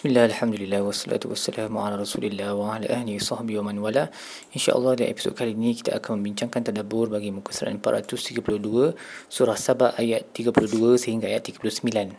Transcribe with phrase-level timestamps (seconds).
[0.00, 4.08] Bismillah, Alhamdulillah, wassalatu wassalamu ala rasulillah wa ala ahli sahbihi wa man wala.
[4.56, 8.96] InsyaAllah dalam episod kali ini kita akan membincangkan tadabur bagi muka surat 432
[9.28, 12.16] Surah Sabah ayat 32 sehingga ayat 39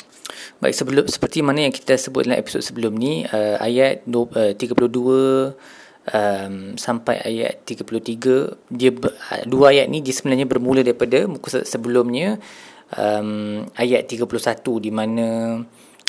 [0.62, 4.62] Baik, sebelum, seperti mana yang kita sebut dalam episod sebelum ni uh, Ayat uh, 32
[4.62, 11.66] um, sampai ayat 33 dia uh, Dua ayat ni dia sebenarnya bermula daripada muka surat
[11.66, 12.38] sebelumnya
[12.94, 14.30] um, Ayat 31
[14.86, 15.58] di mana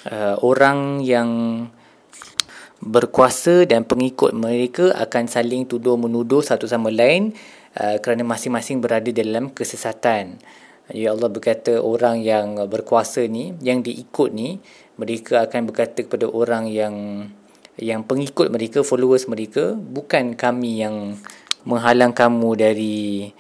[0.09, 1.31] uh, orang yang
[2.83, 7.31] berkuasa dan pengikut mereka akan saling tuduh menuduh satu sama lain
[7.79, 10.43] uh, kerana masing-masing berada dalam kesesatan.
[10.91, 14.59] Ya Allah berkata orang yang berkuasa ni, yang diikut ni,
[14.99, 16.95] mereka akan berkata kepada orang yang
[17.81, 21.17] yang pengikut mereka, followers mereka, bukan kami yang
[21.65, 23.31] menghalang kamu dari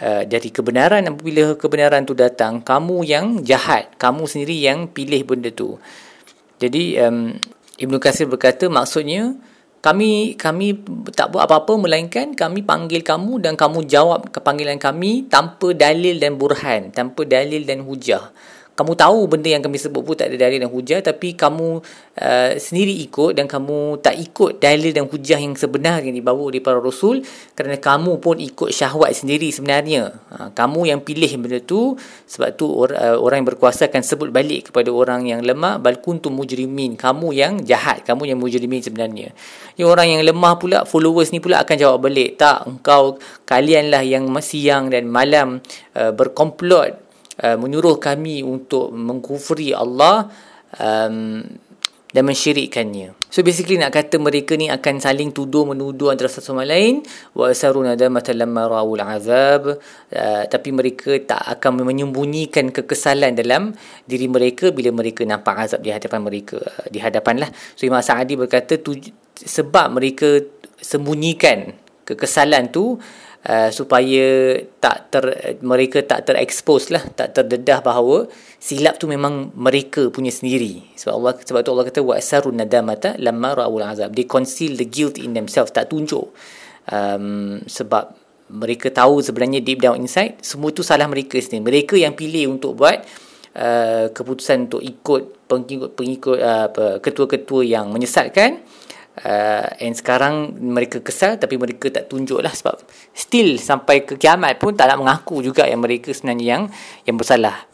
[0.00, 5.52] uh, dari kebenaran apabila kebenaran tu datang, kamu yang jahat, kamu sendiri yang pilih benda
[5.52, 5.76] tu.
[6.56, 7.36] Jadi um,
[7.76, 9.36] Ibnu Kasir berkata maksudnya
[9.84, 10.82] kami kami
[11.14, 16.40] tak buat apa-apa melainkan kami panggil kamu dan kamu jawab kepanggilan kami tanpa dalil dan
[16.40, 18.32] burhan, tanpa dalil dan hujah
[18.76, 21.80] kamu tahu benda yang kami sebut pun tak ada dalil dan hujah tapi kamu
[22.20, 26.60] uh, sendiri ikut dan kamu tak ikut dalil dan hujah yang sebenar yang dibawa oleh
[26.60, 27.24] para rasul
[27.56, 30.12] kerana kamu pun ikut syahwat sendiri sebenarnya.
[30.28, 31.96] Ha, kamu yang pilih benda tu
[32.28, 35.96] sebab tu or, uh, orang yang berkuasa akan sebut balik kepada orang yang lemah bal
[36.04, 37.00] kuntum mujrimin.
[37.00, 39.32] Kamu yang jahat kamu yang mujrimin sebenarnya.
[39.80, 43.16] Yang orang yang lemah pula followers ni pula akan jawab balik tak engkau
[43.48, 45.64] kalianlah yang siang dan malam
[45.96, 47.05] uh, berkomplot
[47.42, 50.28] uh, menyuruh kami untuk mengkufri Allah
[50.76, 51.42] um,
[52.06, 53.28] dan mensyirikkannya.
[53.28, 57.04] So basically nak kata mereka ni akan saling tuduh menuduh antara satu sama lain
[57.36, 59.76] wa asaruna damatan lamma ra'ul azab
[60.16, 63.76] uh, tapi mereka tak akan menyembunyikan kekesalan dalam
[64.08, 67.50] diri mereka bila mereka nampak azab di hadapan mereka uh, di hadapan lah.
[67.76, 68.96] So Imam Sa'adi berkata tu,
[69.36, 70.40] sebab mereka
[70.80, 71.76] sembunyikan
[72.06, 72.96] kekesalan tu
[73.46, 75.24] uh, supaya tak ter
[75.62, 78.26] mereka tak terekspos lah tak terdedah bahawa
[78.58, 80.82] silap tu memang mereka punya sendiri.
[80.98, 84.12] Sebab Allah sebab tu Allah kata wa asarun nadamata lamma ra'ul azab.
[84.12, 86.34] They conceal the guilt in themselves tak tunjuk.
[86.86, 88.14] Um, sebab
[88.46, 91.62] mereka tahu sebenarnya deep down inside semua tu salah mereka sendiri.
[91.62, 93.02] Mereka yang pilih untuk buat
[93.58, 98.62] uh, keputusan untuk ikut pengikut-pengikut uh, ketua-ketua yang menyesatkan
[99.26, 102.78] uh, and sekarang mereka kesal tapi mereka tak tunjuk lah sebab
[103.10, 106.62] still sampai ke kiamat pun tak nak mengaku juga yang mereka sebenarnya yang
[107.02, 107.66] yang bersalah.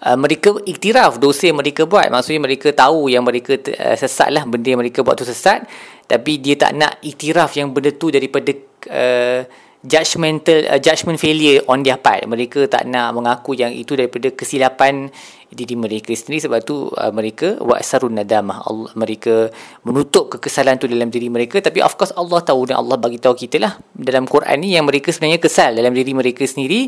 [0.00, 2.08] Uh, mereka iktiraf dosa yang mereka buat.
[2.08, 5.68] Maksudnya mereka tahu yang mereka uh, sesat lah benda yang mereka buat tu sesat.
[6.08, 8.48] Tapi dia tak nak iktiraf yang benda tu daripada
[8.88, 9.44] uh,
[9.84, 12.24] judgmental uh, judgment failure on their part.
[12.24, 15.12] Mereka tak nak mengaku yang itu daripada kesilapan
[15.50, 18.62] diri mereka sendiri sebab tu uh, mereka wa'sarun nadamah.
[18.62, 19.50] Allah mereka
[19.82, 21.58] menutup kekesalan tu dalam diri mereka.
[21.58, 23.74] Tapi of course Allah tahu dan Allah bagi tahu kita lah.
[23.90, 26.86] Dalam Quran ni yang mereka sebenarnya kesal dalam diri mereka sendiri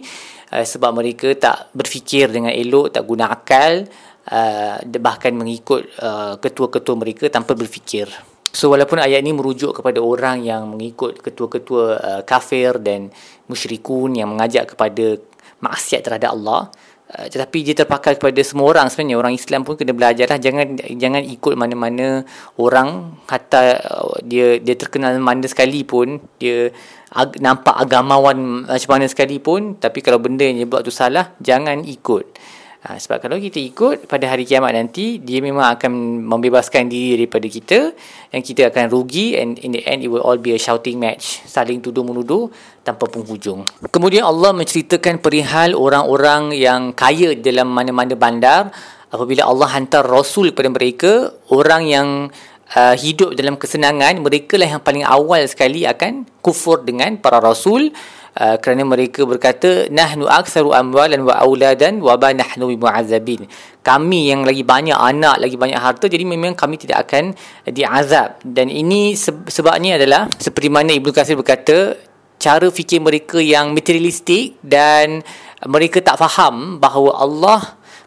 [0.54, 3.82] uh, sebab mereka tak berfikir dengan elok tak guna akal
[4.30, 8.06] uh, bahkan mengikut uh, ketua-ketua mereka tanpa berfikir.
[8.52, 13.08] So walaupun ayat ini merujuk kepada orang yang mengikut ketua-ketua uh, kafir dan
[13.48, 15.16] musyrikun yang mengajak kepada
[15.64, 16.68] maksiat terhadap Allah
[17.18, 18.86] uh, tetapi dia terpakai kepada semua orang.
[18.88, 20.38] Sebenarnya orang Islam pun kena belajar lah.
[20.40, 23.18] Jangan jangan ikut mana-mana orang.
[23.28, 26.72] Kata uh, dia dia terkenal mana sekalipun dia
[27.12, 31.84] ag- nampak agamawan macam mana sekalipun tapi kalau benda yang dia buat tu salah jangan
[31.84, 32.24] ikut
[32.82, 37.47] Ha, sebab kalau kita ikut pada hari kiamat nanti dia memang akan membebaskan diri daripada
[37.47, 37.94] kita
[38.34, 41.47] dan kita akan rugi and in the end it will all be a shouting match
[41.47, 42.50] saling tuduh menuduh
[42.82, 43.62] tanpa penghujung.
[43.87, 48.75] Kemudian Allah menceritakan perihal orang-orang yang kaya dalam mana-mana bandar
[49.15, 52.09] apabila Allah hantar rasul kepada mereka orang yang
[52.75, 57.94] uh, hidup dalam kesenangan mereka lah yang paling awal sekali akan kufur dengan para rasul
[58.32, 63.44] Uh, kerana mereka berkata nahnu aktsaru amwalan wa auladan wa ba nahnu bimu'azzabin.
[63.84, 67.37] Kami yang lagi banyak anak lagi banyak harta jadi memang kami tidak akan
[67.69, 68.41] diazab.
[68.41, 71.92] Dan ini sebabnya adalah seperti mana Ibnu Katsir berkata
[72.41, 75.21] cara fikir mereka yang materialistik dan
[75.68, 77.60] mereka tak faham bahawa Allah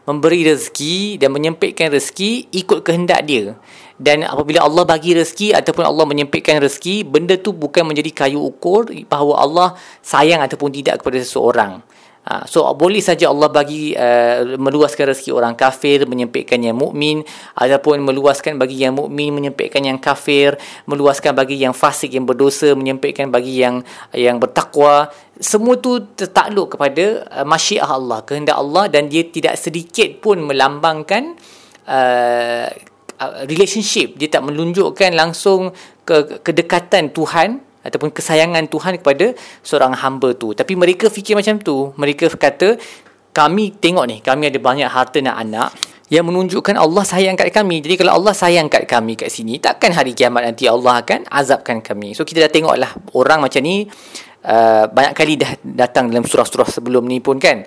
[0.10, 3.54] memberi rezeki dan menyempitkan rezeki ikut kehendak dia
[3.96, 8.92] dan apabila Allah bagi rezeki ataupun Allah menyempitkan rezeki benda tu bukan menjadi kayu ukur
[9.08, 9.68] bahawa Allah
[10.04, 11.80] sayang ataupun tidak kepada seseorang.
[12.26, 17.22] Ha, so boleh saja Allah bagi uh, meluaskan rezeki orang kafir menyempitkan yang mukmin
[17.54, 20.58] ataupun meluaskan bagi yang mukmin menyempitkan yang kafir
[20.90, 25.14] meluaskan bagi yang fasik yang berdosa menyempitkan bagi yang yang bertakwa.
[25.38, 31.38] Semua tu tertakluk kepada uh, masyiah Allah kehendak Allah dan dia tidak sedikit pun melambangkan
[31.86, 32.74] uh,
[33.22, 35.72] uh, relationship dia tak menunjukkan langsung
[36.06, 41.94] ke kedekatan Tuhan ataupun kesayangan Tuhan kepada seorang hamba tu tapi mereka fikir macam tu
[42.00, 42.78] mereka kata
[43.36, 45.70] kami tengok ni kami ada banyak harta dan anak
[46.06, 47.82] yang menunjukkan Allah sayang kat kami.
[47.82, 51.82] Jadi kalau Allah sayang kat kami kat sini, takkan hari kiamat nanti Allah akan azabkan
[51.82, 52.14] kami.
[52.14, 53.90] So kita dah tengoklah orang macam ni
[54.46, 57.66] uh, banyak kali dah datang dalam surah-surah sebelum ni pun kan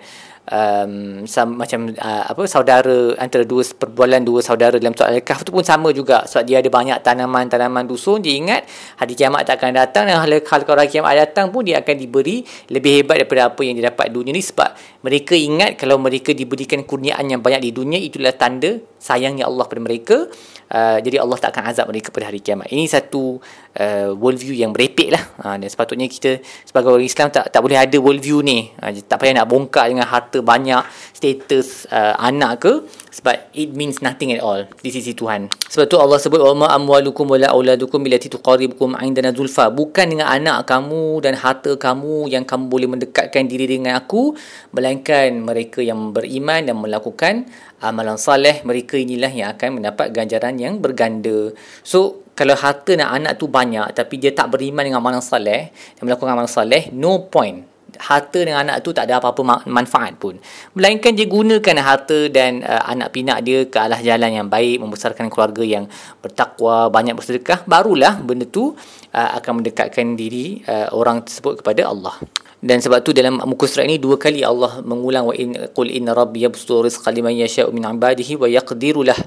[0.49, 5.53] um, sama, macam uh, apa saudara antara dua perbualan dua saudara dalam surah Al-Kahf tu
[5.53, 6.25] pun sama juga.
[6.25, 8.65] Sebab dia ada banyak tanaman-tanaman dusun dia ingat
[8.99, 12.43] hari kiamat tak akan datang dan hal kalau hari kiamat datang pun dia akan diberi
[12.73, 14.43] lebih hebat daripada apa yang dia dapat dunia ni.
[14.43, 19.65] Sebab mereka ingat kalau mereka diberikan kurniaan yang banyak di dunia itulah tanda sayangnya Allah
[19.71, 20.27] pada mereka
[20.73, 22.69] uh, jadi Allah tak akan azab mereka pada hari kiamat.
[22.73, 23.41] Ini satu
[23.77, 25.25] uh, worldview yang merepek lah.
[25.41, 28.73] Uh, dan sepatutnya kita sebagai orang Islam tak tak boleh ada worldview ni.
[28.81, 30.83] Uh, tak payah nak bongkar dengan harta banyak
[31.13, 32.73] status uh, anak ke.
[33.19, 34.63] Sebab it means nothing at all.
[34.79, 35.51] Di sisi Tuhan.
[35.51, 39.75] Sebab tu Allah sebut wa amwalukum wala auladukum billati tuqaribukum indana zulfa.
[39.75, 44.39] Bukan dengan anak kamu dan harta kamu yang kamu boleh mendekatkan diri dengan aku
[44.71, 47.49] melainkan mereka yang beriman dan melakukan
[47.83, 51.53] amalan soleh mereka inilah yang akan mendapat ganjaran yang berganda
[51.83, 56.03] so kalau harta dan anak tu banyak tapi dia tak beriman dengan amalan soleh dan
[56.07, 60.37] melakukan amalan soleh no point harta dengan anak tu tak ada apa-apa manfaat pun.
[60.77, 65.33] Melainkan dia gunakan harta dan uh, anak pinak dia ke arah jalan yang baik, membesarkan
[65.33, 65.89] keluarga yang
[66.21, 68.77] bertakwa, banyak bersedekah, barulah benda tu
[69.17, 72.15] uh, akan mendekatkan diri uh, orang tersebut kepada Allah.
[72.59, 76.11] Dan sebab tu dalam muka surat ini dua kali Allah mengulang wa in qul inna
[76.11, 79.19] rabbi yabsutu rizqa liman yasha'u min 'ibadihi wa yaqdiru lah.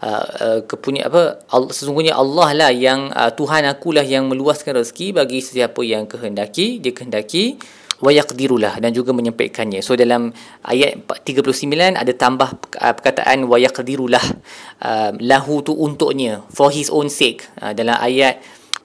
[0.00, 5.12] Uh, uh, kepunya apa Allah, sesungguhnya Allah lah yang uh, Tuhan akulah yang meluaskan rezeki
[5.12, 7.60] bagi sesiapa yang kehendaki dia kehendaki
[8.00, 9.84] wa yaqdirulah dan juga menyempitkannya.
[9.84, 10.32] So dalam
[10.64, 14.24] ayat 39 ada tambah perkataan wa yaqdirulah
[14.80, 17.44] uh, lahu tu untuknya for his own sake.
[17.60, 18.40] Uh, dalam ayat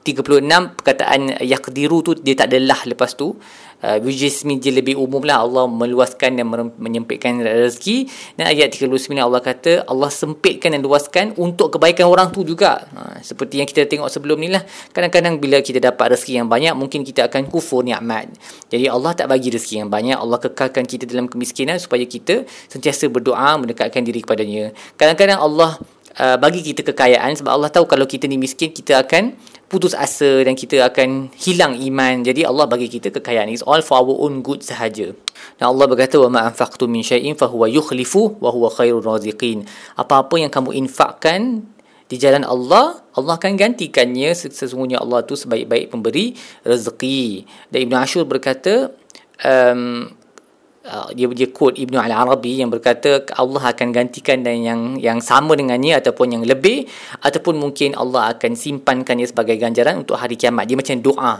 [0.06, 3.34] 36 perkataan yaqdiru tu dia tak ada lah lepas tu.
[3.76, 5.44] Uh, which is means lebih umum lah.
[5.44, 6.48] Allah meluaskan dan
[6.80, 8.08] menyempitkan rezeki.
[8.38, 12.88] Dan ayat 39 Allah kata Allah sempitkan dan luaskan untuk kebaikan orang tu juga.
[12.96, 14.64] Uh, seperti yang kita tengok sebelum ni lah.
[14.94, 18.30] Kadang-kadang bila kita dapat rezeki yang banyak mungkin kita akan kufur ni'mat
[18.66, 20.18] jadi Allah tak bagi rezeki yang banyak.
[20.18, 24.74] Allah kekalkan kita dalam kemiskinan supaya kita sentiasa berdoa mendekatkan diri kepadanya.
[24.98, 25.78] Kadang-kadang Allah
[26.20, 29.36] uh, bagi kita kekayaan sebab Allah tahu kalau kita ni miskin kita akan
[29.66, 32.22] putus asa dan kita akan hilang iman.
[32.22, 33.50] Jadi Allah bagi kita kekayaan.
[33.50, 35.10] Is all for our own good sahaja.
[35.58, 39.66] Dan Allah berkata wa ma anfaqtum min syai'in fa huwa yukhlifu wa huwa khairur raziqin.
[39.98, 41.66] Apa-apa yang kamu infakkan
[42.06, 44.30] di jalan Allah Allah akan gantikannya.
[44.38, 47.46] Sesungguhnya Allah tu sebaik-baik pemberi rezeki.
[47.74, 48.94] Dan Ibnu Ashur berkata
[49.42, 50.14] um,
[50.86, 55.58] uh, dia dia quote Ibnu Al-Arabi yang berkata Allah akan gantikan dan yang yang sama
[55.58, 56.86] dengannya ataupun yang lebih
[57.20, 60.70] ataupun mungkin Allah akan simpankannya sebagai ganjaran untuk hari kiamat.
[60.70, 61.32] Dia macam doa.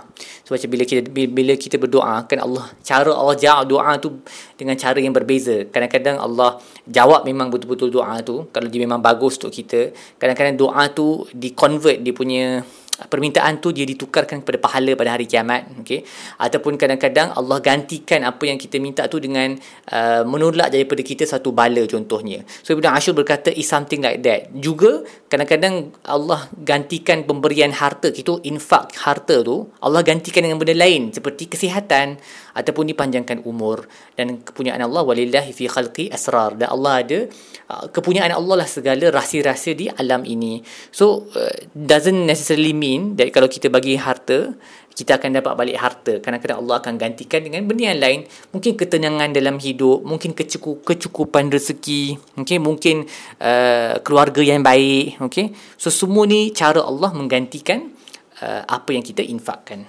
[0.43, 4.21] So, bila kita bila kita berdoa kan Allah cara Allah jawab doa tu
[4.59, 5.67] dengan cara yang berbeza.
[5.71, 9.95] Kadang-kadang Allah jawab memang betul-betul doa tu kalau dia memang bagus untuk kita.
[10.19, 12.63] Kadang-kadang doa tu di convert dia punya
[13.05, 16.01] permintaan tu dia ditukarkan kepada pahala pada hari kiamat okey?
[16.41, 19.53] Ataupun kadang-kadang Allah gantikan apa yang kita minta tu dengan
[19.93, 22.41] uh, menolak daripada kita satu bala contohnya.
[22.65, 24.49] So Ibn Ashur berkata is something like that.
[24.57, 31.13] Juga kadang-kadang Allah gantikan pemberian harta itu infak harta tu Allah gantikan dengan benda lain
[31.13, 32.17] seperti kesihatan
[32.57, 33.85] ataupun dipanjangkan umur
[34.17, 36.57] dan kepunyaan Allah walillahi fi khalqi asrar.
[36.57, 37.19] Dan Allah ada
[37.69, 40.65] uh, kepunyaan Allah lah segala rahsia-rahsia di alam ini.
[40.89, 44.57] So uh, doesn't necessarily mean that kalau kita bagi harta
[44.97, 46.25] kita akan dapat balik harta.
[46.25, 48.25] Kadang-kadang Allah akan gantikan dengan benda yang lain.
[48.57, 52.97] Mungkin ketenangan dalam hidup mungkin kecukupan rezeki mungkin mungkin
[53.43, 55.53] uh, keluarga yang baik okay?
[55.75, 57.91] so semua ni cara Allah menggantikan
[58.41, 59.85] uh, apa yang kita infakkan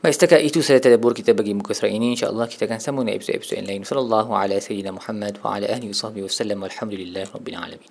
[0.00, 2.16] Baik, setakat itu saya tadabur kita bagi muka surat ini.
[2.16, 3.84] InsyaAllah kita akan sambung dengan episod-episod lain.
[3.84, 6.58] Sallallahu ala sayyidina Muhammad wa ala ahli wa sahbihi wa sallam.
[6.64, 7.90] Alhamdulillah Rabbil Alamin.